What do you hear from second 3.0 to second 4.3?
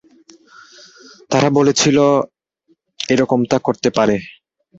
এরকমটা করতে পারে!